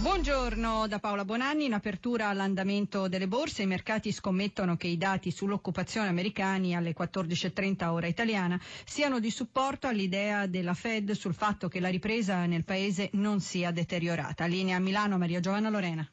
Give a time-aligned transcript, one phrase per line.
[0.00, 1.66] Buongiorno da Paola Bonanni.
[1.66, 7.84] In apertura all'andamento delle borse, i mercati scommettono che i dati sull'occupazione americani alle 14.30
[7.84, 13.10] ora italiana siano di supporto all'idea della Fed sul fatto che la ripresa nel paese
[13.12, 14.46] non sia deteriorata.
[14.46, 16.10] Linea a Milano, Maria Giovanna Lorena.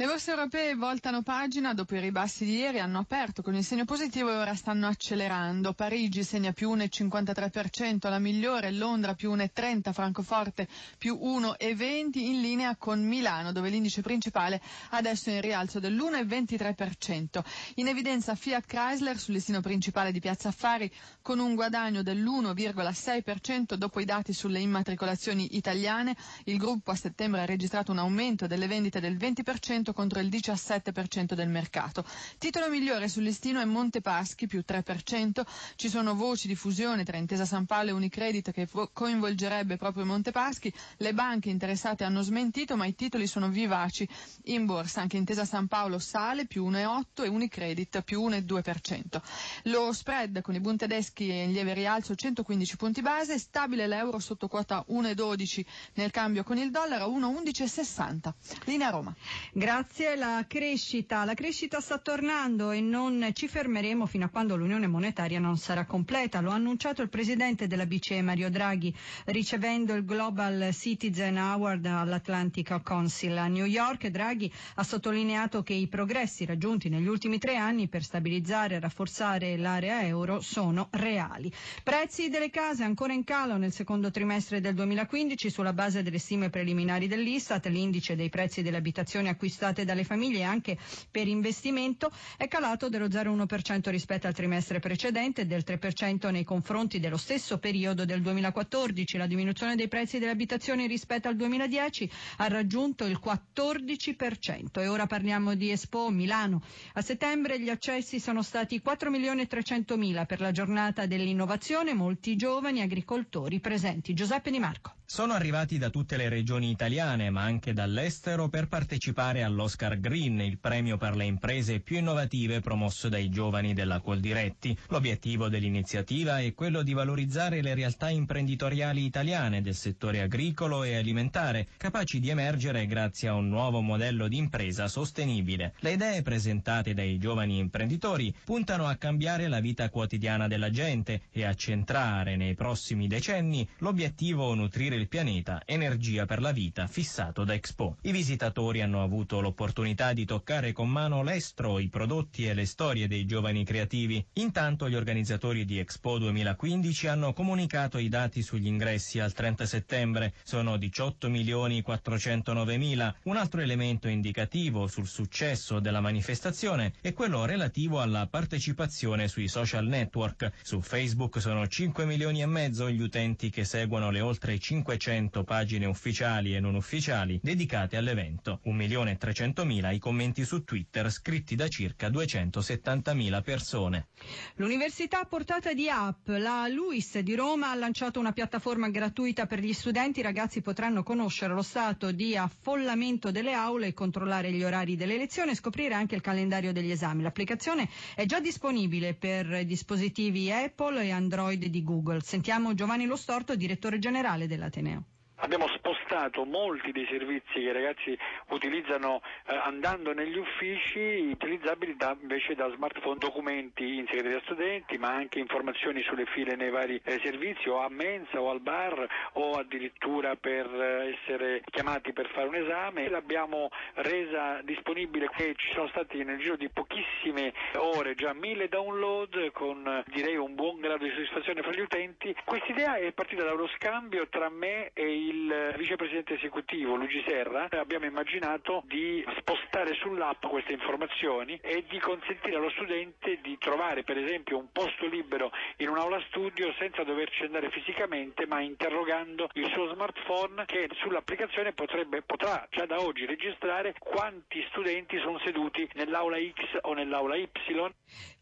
[0.00, 3.84] Le borse europee voltano pagina dopo i ribassi di ieri, hanno aperto con il segno
[3.84, 5.72] positivo e ora stanno accelerando.
[5.72, 13.04] Parigi segna più 1,53%, la migliore, Londra più 1,30%, Francoforte più 1,20% in linea con
[13.04, 17.40] Milano dove l'indice principale adesso è in rialzo dell'1,23%.
[17.74, 20.88] In evidenza Fiat Chrysler sul listino principale di Piazza Affari
[21.22, 26.14] con un guadagno dell'1,6% dopo i dati sulle immatricolazioni italiane.
[26.44, 31.34] Il gruppo a settembre ha registrato un aumento delle vendite del 20% contro il 17%
[31.34, 32.04] del mercato.
[32.38, 35.42] Titolo migliore sul listino è Montepaschi più 3%.
[35.76, 40.72] Ci sono voci di fusione tra Intesa San Paolo e Unicredit che coinvolgerebbe proprio Montepaschi.
[40.98, 44.08] Le banche interessate hanno smentito, ma i titoli sono vivaci
[44.44, 45.00] in borsa.
[45.00, 49.20] Anche Intesa San Paolo sale più 1,8 e Unicredit più 1,2%.
[49.64, 54.18] Lo spread con i Bund tedeschi è in lieve rialzo 115 punti base, stabile l'euro
[54.18, 58.32] sotto quota 1,12 nel cambio con il dollaro 1,1160.
[58.64, 59.14] Linea Roma.
[59.52, 60.16] Grazie grazie.
[60.16, 65.38] La crescita, la crescita sta tornando e non ci fermeremo fino a quando l'unione monetaria
[65.38, 66.40] non sarà completa.
[66.40, 68.92] Lo ha annunciato il presidente della BCE Mario Draghi
[69.26, 74.08] ricevendo il Global Citizen Award all'Atlantic Council a New York.
[74.08, 79.56] Draghi ha sottolineato che i progressi raggiunti negli ultimi tre anni per stabilizzare e rafforzare
[79.56, 81.52] l'area euro sono reali.
[81.84, 86.50] Prezzi delle case ancora in calo nel secondo trimestre del 2015 sulla base delle stime
[86.50, 87.66] preliminari dell'Istat.
[87.66, 90.76] L'indice dei prezzi delle abitazioni acquistate acquistate dalle famiglie anche
[91.10, 97.00] per investimento è calato dello 0,1% rispetto al trimestre precedente e del 3% nei confronti
[97.00, 99.16] dello stesso periodo del 2014.
[99.16, 104.80] La diminuzione dei prezzi delle abitazioni rispetto al 2010 ha raggiunto il 14%.
[104.80, 106.62] E ora parliamo di Expo Milano.
[106.94, 111.94] A settembre gli accessi sono stati 4 milioni e 300 mila per la giornata dell'innovazione,
[111.94, 114.14] molti giovani agricoltori presenti.
[114.14, 114.97] Giuseppe Di Marco.
[115.10, 120.58] Sono arrivati da tutte le regioni italiane, ma anche dall'estero, per partecipare all'Oscar Green, il
[120.58, 124.76] premio per le imprese più innovative promosso dai giovani della Coldiretti.
[124.88, 131.68] L'obiettivo dell'iniziativa è quello di valorizzare le realtà imprenditoriali italiane del settore agricolo e alimentare,
[131.78, 135.72] capaci di emergere grazie a un nuovo modello di impresa sostenibile.
[135.78, 141.46] Le idee presentate dai giovani imprenditori puntano a cambiare la vita quotidiana della gente e
[141.46, 147.54] a centrare nei prossimi decenni l'obiettivo nutrire il pianeta, energia per la vita, fissato da
[147.54, 147.96] Expo.
[148.02, 153.08] I visitatori hanno avuto l'opportunità di toccare con mano l'estro, i prodotti e le storie
[153.08, 154.24] dei giovani creativi.
[154.34, 160.34] Intanto gli organizzatori di Expo 2015 hanno comunicato i dati sugli ingressi al 30 settembre.
[160.42, 163.14] Sono 18 milioni 409 mila.
[163.24, 169.86] Un altro elemento indicativo sul successo della manifestazione è quello relativo alla partecipazione sui social
[169.86, 170.52] network.
[170.62, 175.44] Su Facebook sono 5 milioni e mezzo gli utenti che seguono le oltre 5 500
[175.44, 182.08] pagine ufficiali e non ufficiali dedicate all'evento, 1.300.000 i commenti su Twitter scritti da circa
[182.08, 184.08] 270.000 persone.
[184.54, 189.60] L'Università a portata di app, la LUIS di Roma ha lanciato una piattaforma gratuita per
[189.60, 190.20] gli studenti.
[190.20, 195.18] I ragazzi potranno conoscere lo stato di affollamento delle aule e controllare gli orari delle
[195.18, 197.22] lezioni e scoprire anche il calendario degli esami.
[197.22, 202.20] L'applicazione è già disponibile per dispositivi Apple e Android di Google.
[202.22, 205.04] Sentiamo Giovanni Lo Storto, direttore generale della now.
[205.40, 208.18] Abbiamo spostato molti dei servizi che i ragazzi
[208.48, 215.14] utilizzano eh, andando negli uffici, utilizzabili da, invece da smartphone, documenti in segreteria studenti, ma
[215.14, 219.52] anche informazioni sulle file nei vari eh, servizi o a mensa o al bar o
[219.52, 223.08] addirittura per eh, essere chiamati per fare un esame.
[223.08, 229.52] L'abbiamo resa disponibile e ci sono stati nel giro di pochissime ore già mille download
[229.52, 232.34] con direi un buon grado di soddisfazione fra gli utenti.
[232.44, 237.22] Questa idea è partita da uno scambio tra me e i il vicepresidente esecutivo Luigi
[237.26, 244.04] Serra abbiamo immaginato di spostare sull'app queste informazioni e di consentire allo studente di trovare
[244.04, 249.68] per esempio un posto libero in un'aula studio senza doverci andare fisicamente ma interrogando il
[249.72, 256.38] suo smartphone che sull'applicazione potrebbe, potrà già da oggi registrare quanti studenti sono seduti nell'aula
[256.38, 257.48] X o nell'aula Y.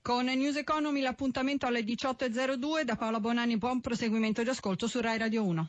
[0.03, 5.19] Con News Economy l'appuntamento alle 18.02 da Paola Bonanni, buon proseguimento di ascolto su Rai
[5.19, 5.69] Radio 1.